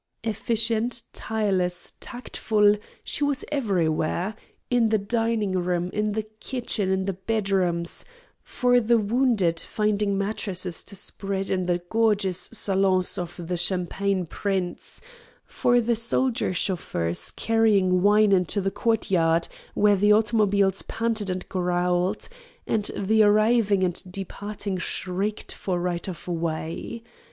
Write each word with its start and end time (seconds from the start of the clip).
Efficient, 0.23 1.03
tireless, 1.13 1.93
tactful, 1.99 2.75
she 3.03 3.23
was 3.23 3.45
everywhere: 3.51 4.33
in 4.71 4.89
the 4.89 4.97
dining 4.97 5.51
room, 5.51 5.91
in 5.93 6.13
the 6.13 6.23
kitchen, 6.39 6.89
in 6.89 7.05
the 7.05 7.13
bedrooms, 7.13 8.03
for 8.41 8.79
the 8.79 8.97
wounded 8.97 9.59
finding 9.59 10.17
mattresses 10.17 10.81
to 10.83 10.95
spread 10.95 11.51
in 11.51 11.67
the 11.67 11.83
gorgeous 11.91 12.49
salons 12.51 13.19
of 13.19 13.47
the 13.47 13.55
champagne 13.55 14.25
prince; 14.25 15.01
for 15.45 15.79
the 15.79 15.95
soldier 15.95 16.51
chauffeurs 16.51 17.29
carrying 17.29 18.01
wine 18.01 18.31
into 18.31 18.59
the 18.59 18.71
courtyard, 18.71 19.47
where 19.75 19.95
the 19.95 20.11
automobiles 20.11 20.81
panted 20.81 21.29
and 21.29 21.47
growled, 21.47 22.27
and 22.65 22.89
the 22.97 23.21
arriving 23.21 23.83
and 23.83 24.01
departing 24.11 24.79
shrieked 24.79 25.51
for 25.51 25.79
right 25.79 26.07
of 26.07 26.27
way. 26.27 27.03